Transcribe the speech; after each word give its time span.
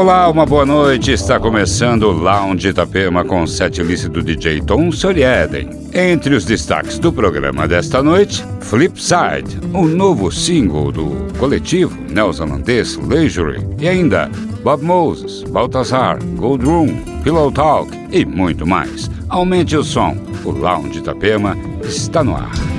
Olá, 0.00 0.30
uma 0.30 0.46
boa 0.46 0.64
noite. 0.64 1.12
Está 1.12 1.38
começando 1.38 2.04
o 2.04 2.10
Lounge 2.10 2.68
Itapema 2.68 3.22
com 3.22 3.42
o 3.42 3.46
setlist 3.46 4.08
do 4.08 4.22
DJ 4.22 4.62
Tom 4.62 4.90
Solieden. 4.90 5.68
Entre 5.92 6.34
os 6.34 6.46
destaques 6.46 6.98
do 6.98 7.12
programa 7.12 7.68
desta 7.68 8.02
noite, 8.02 8.42
Flipside, 8.62 9.60
o 9.74 9.86
novo 9.86 10.32
single 10.32 10.90
do 10.90 11.28
coletivo 11.38 11.94
neozelandês 12.10 12.96
Leisure 12.96 13.60
e 13.78 13.86
ainda 13.86 14.30
Bob 14.64 14.82
Moses, 14.82 15.42
Baltazar, 15.42 16.18
Gold 16.34 16.64
Room, 16.64 16.96
Pillow 17.22 17.52
Talk 17.52 17.90
e 18.10 18.24
muito 18.24 18.66
mais. 18.66 19.10
Aumente 19.28 19.76
o 19.76 19.84
som. 19.84 20.16
O 20.46 20.50
Lounge 20.50 21.00
Itapema 21.00 21.54
está 21.84 22.24
no 22.24 22.34
ar. 22.34 22.69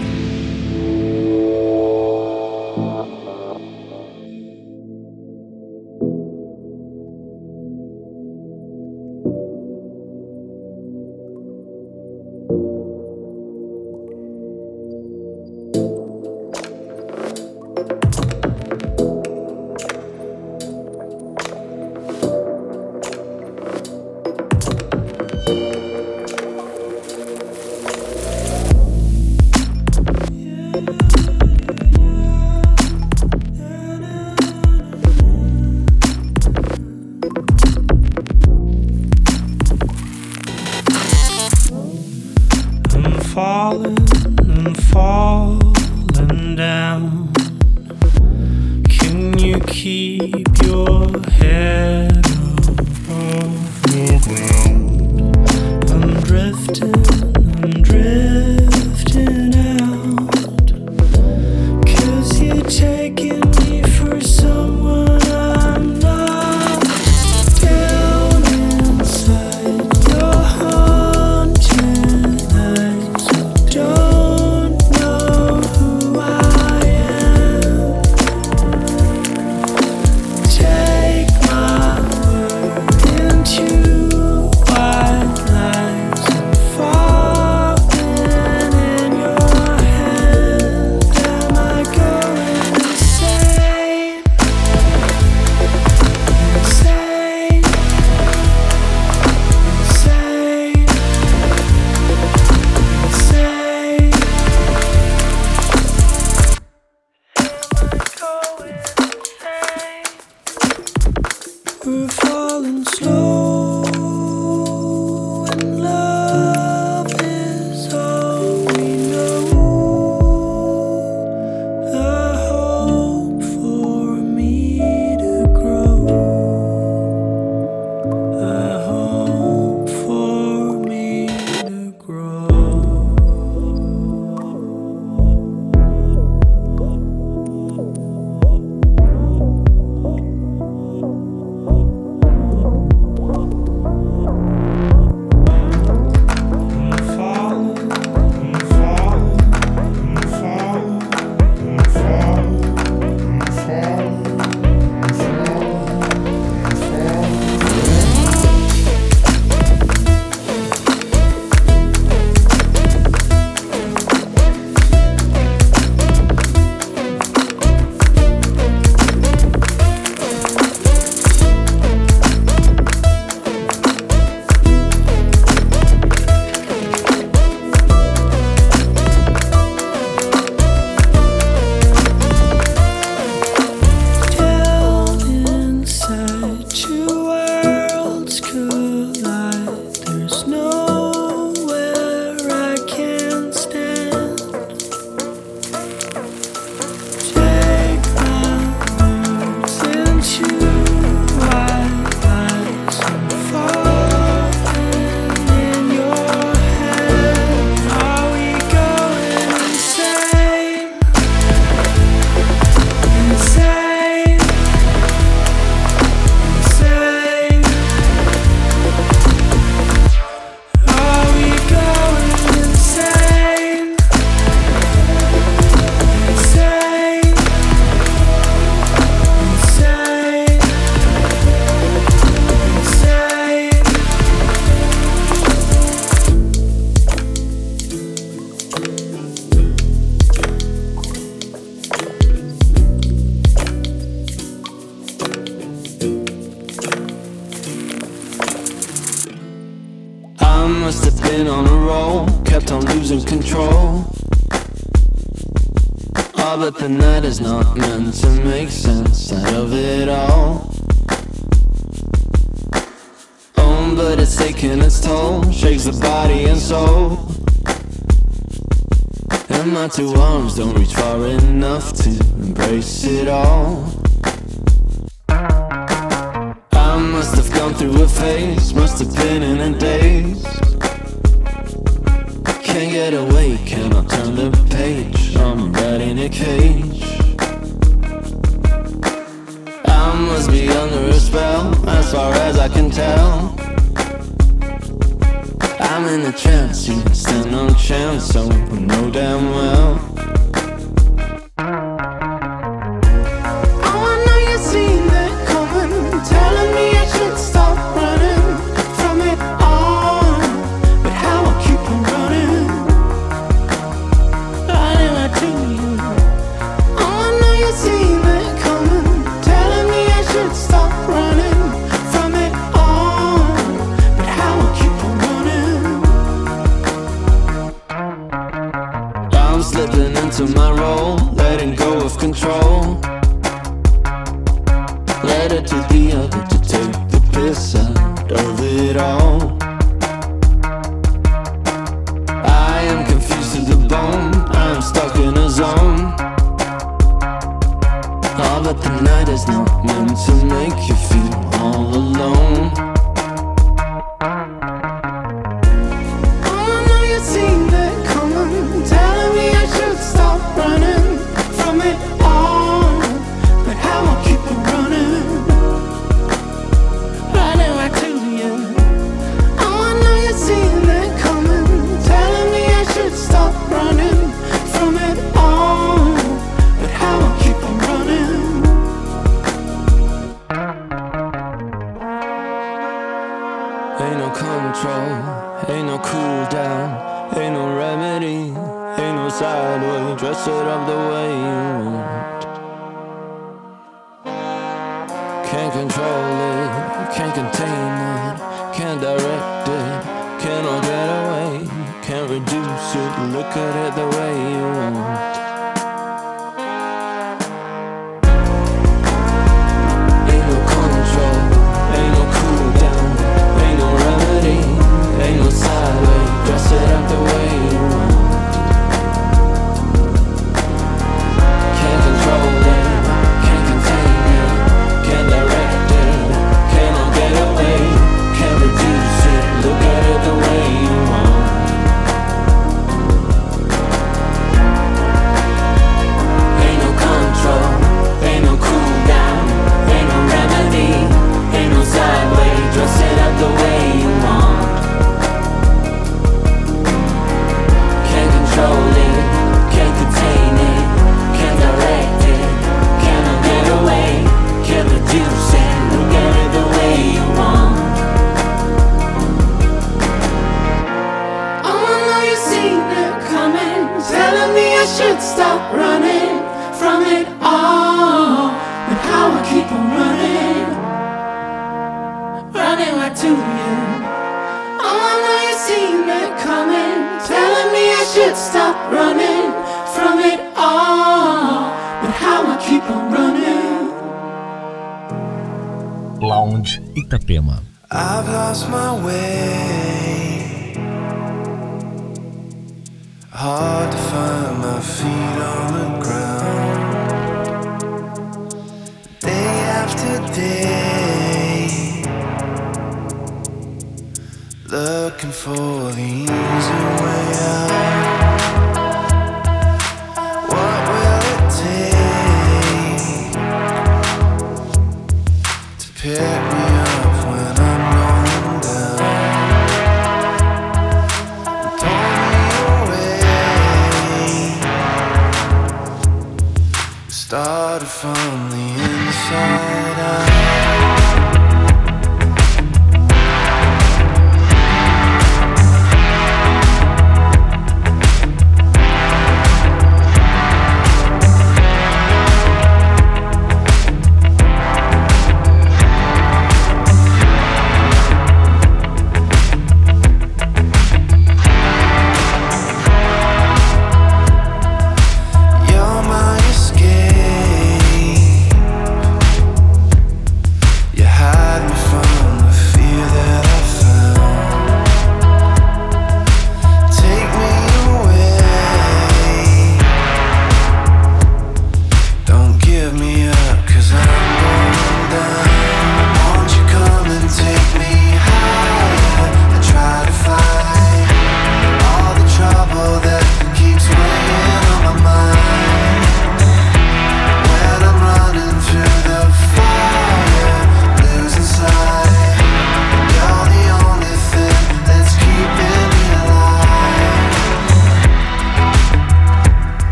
don't 270.55 270.77
reach 270.77 270.93
far 270.93 271.25
enough 271.27 271.93
to 271.93 272.09
embrace 272.09 273.05
it 273.05 273.27
all. 273.27 273.50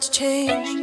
To 0.00 0.10
change. 0.10 0.79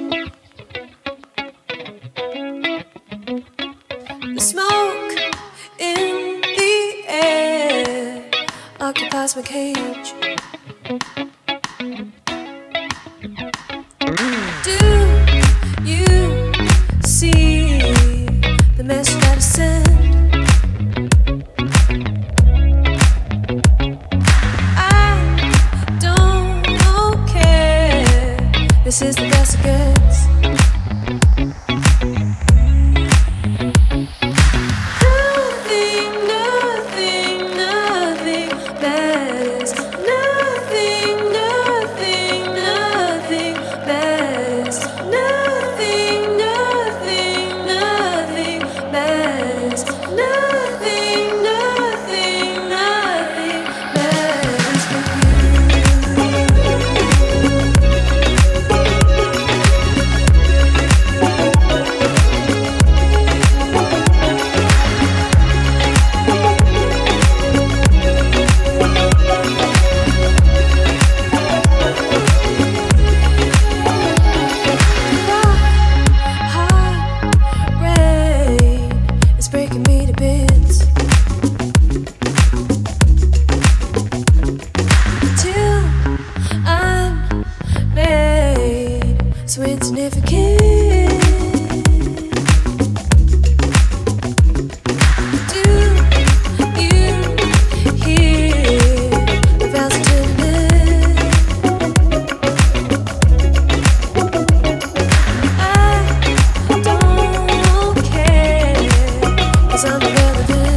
Put 110.47 110.76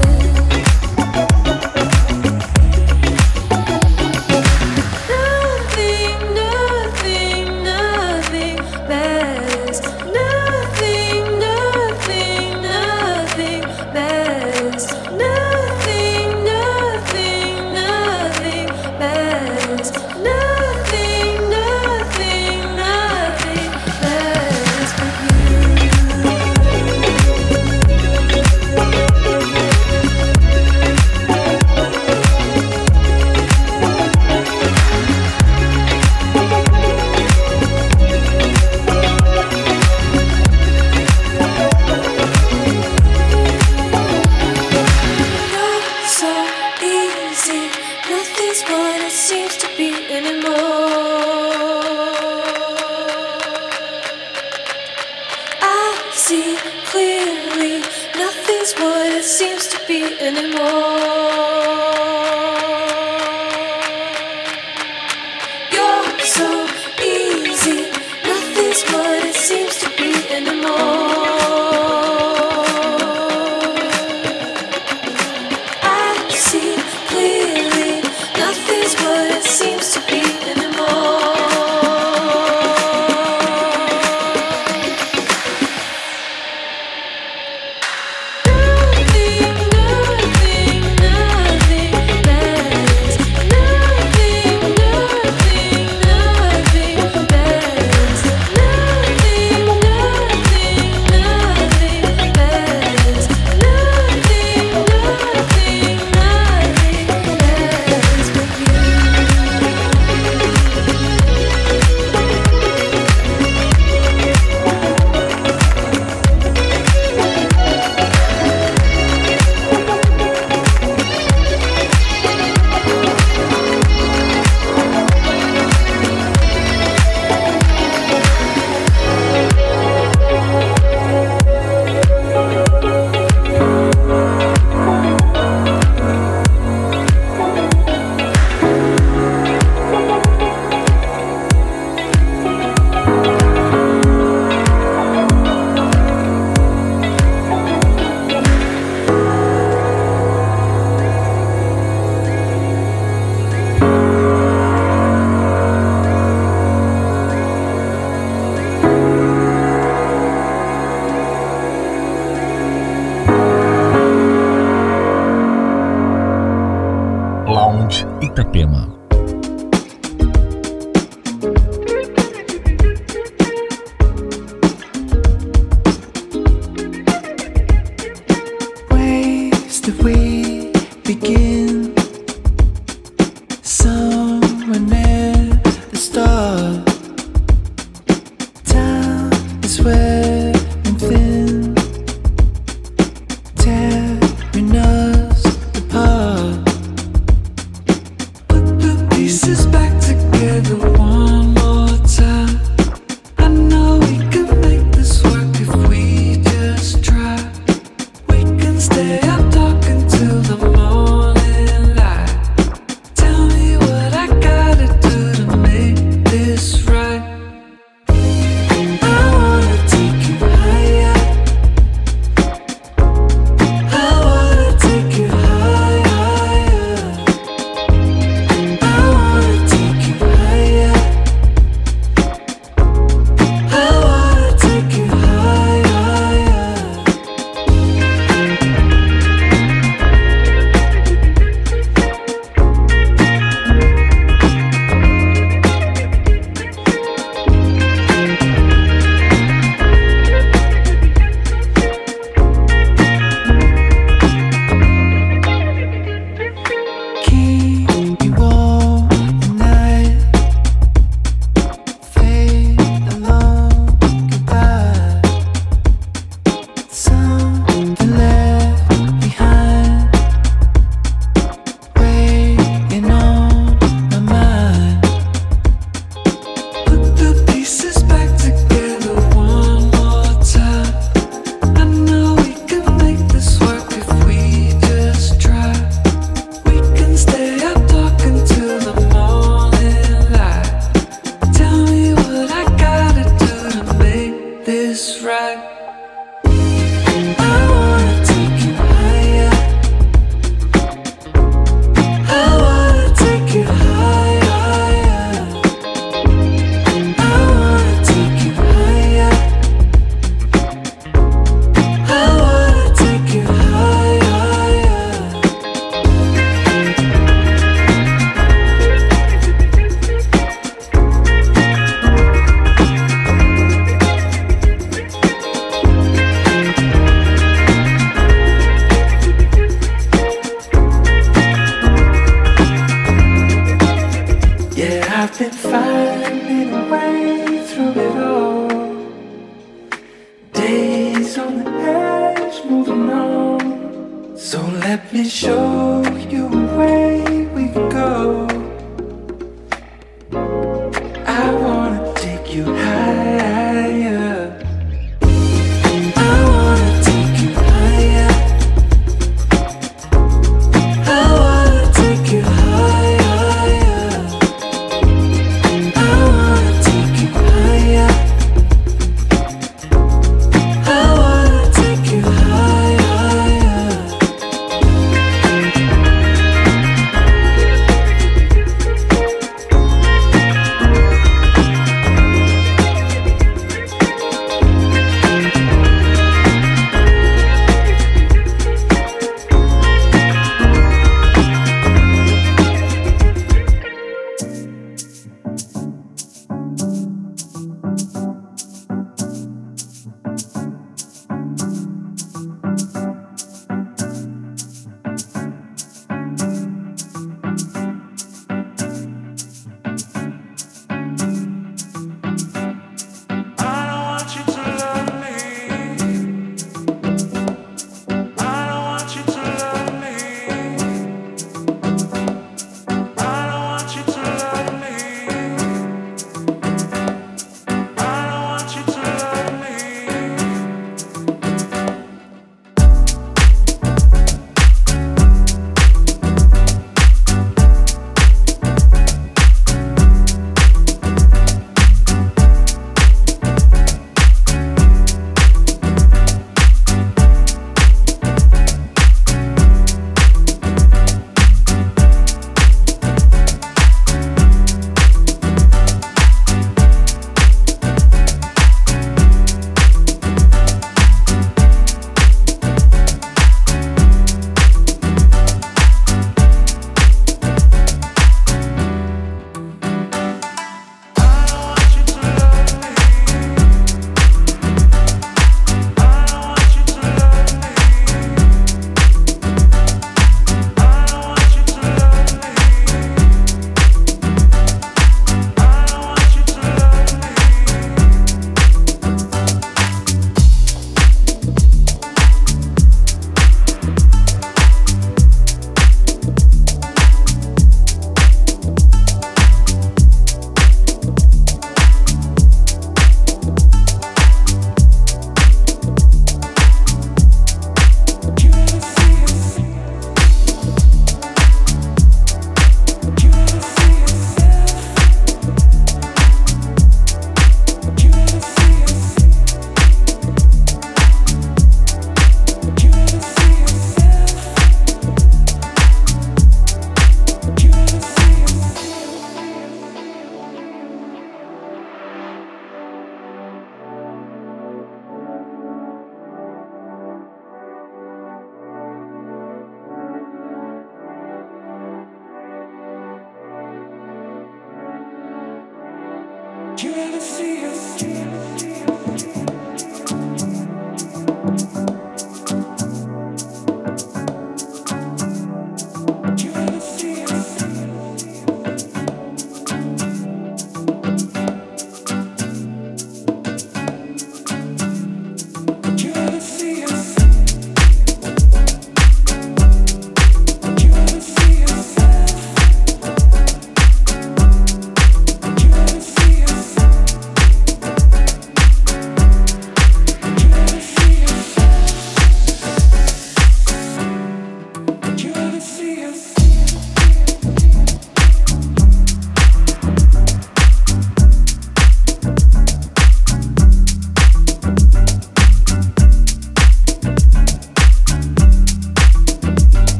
So 344.61 344.67
let 344.67 345.11
me 345.11 345.27
show 345.27 346.03
you 346.29 346.47
where 346.77 347.49
we 347.55 347.69
go. 347.89 348.50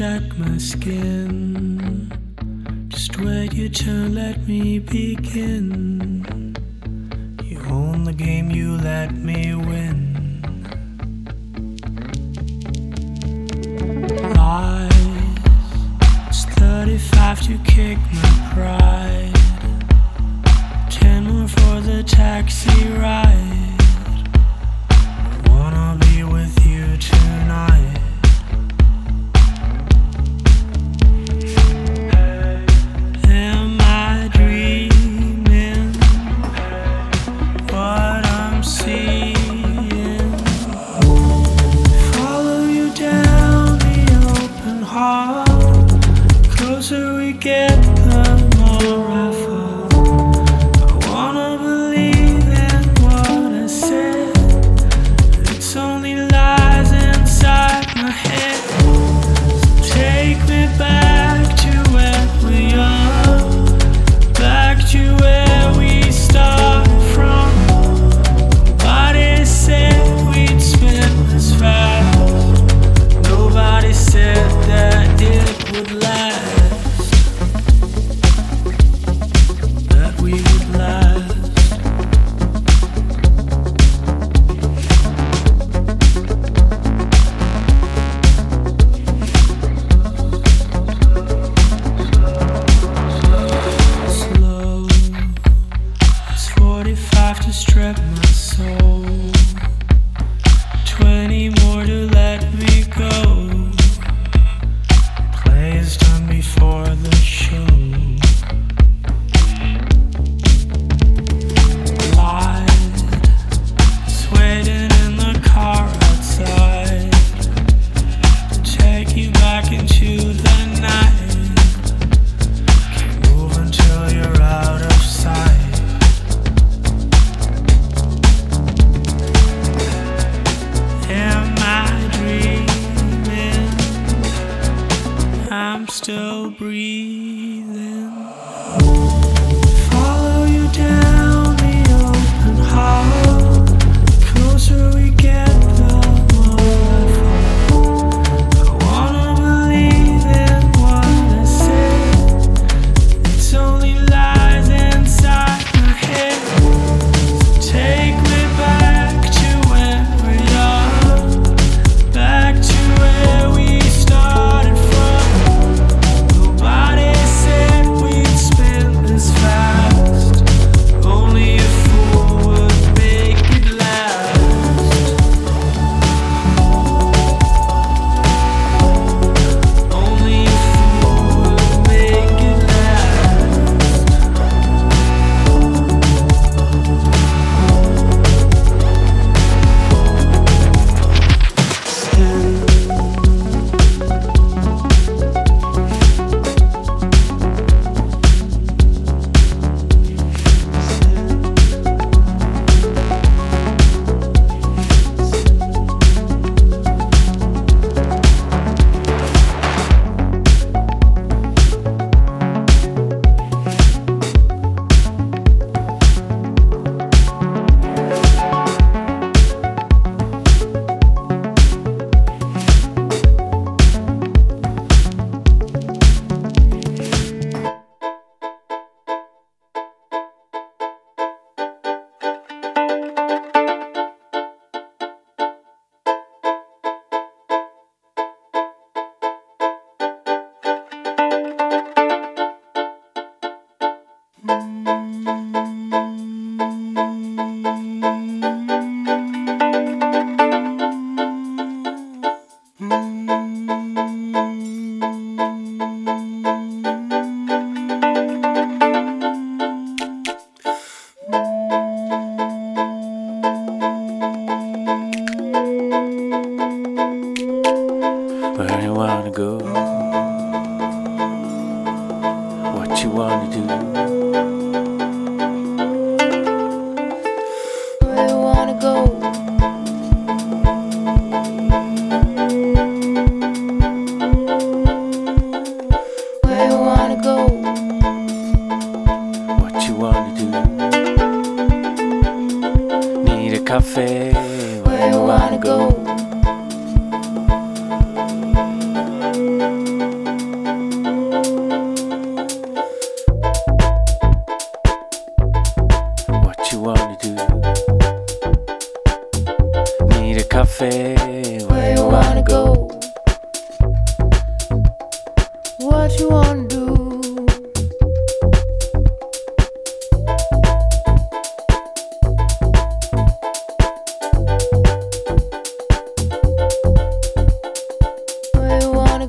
check 0.00 0.38
my 0.38 0.56
skin. 0.56 2.10
Just 2.88 3.20
wait 3.20 3.52
your 3.52 3.68
turn, 3.68 4.14
let 4.14 4.48
me 4.48 4.78
begin. 4.78 5.99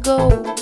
Go? 0.02 0.61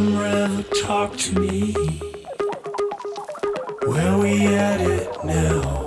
Come 0.00 0.16
ever 0.16 0.62
talk 0.80 1.14
to 1.14 1.38
me. 1.38 1.72
Where 3.84 4.16
we 4.16 4.46
at 4.46 4.80
it 4.80 5.24
now? 5.26 5.79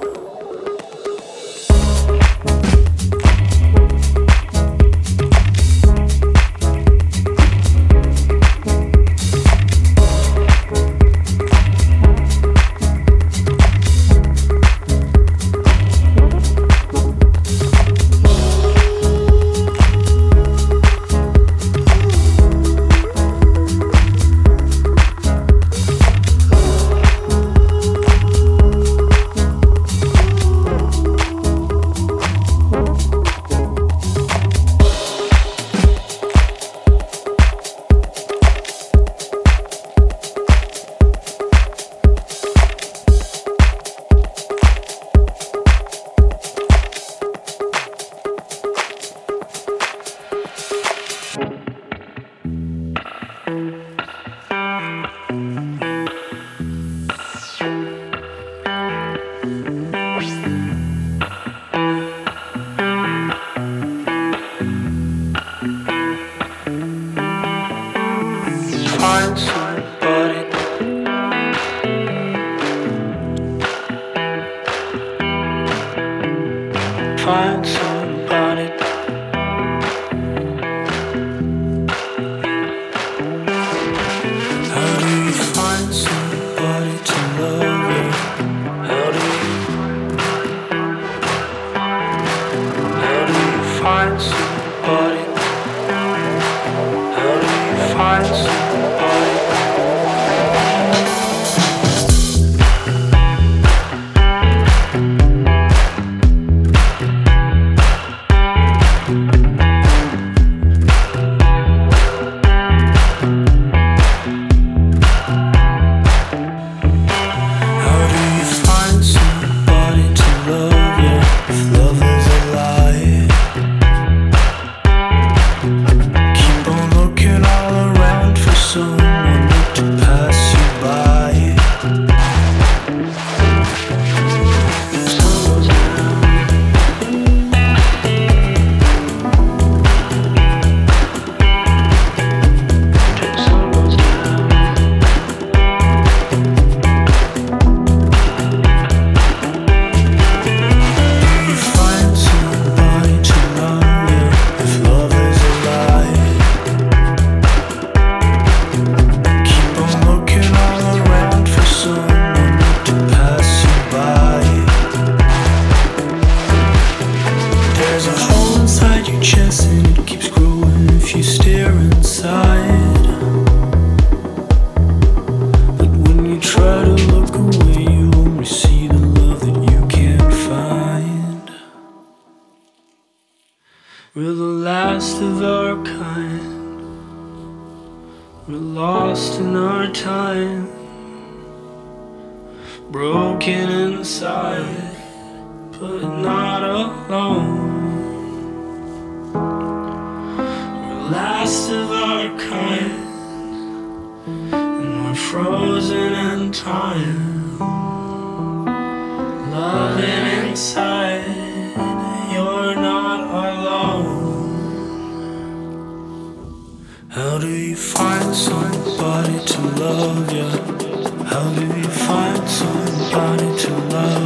How 221.44 221.50
do 221.56 221.66
you 221.66 221.84
find 221.84 222.48
somebody 222.48 223.58
to 223.64 223.78
love 223.91 224.22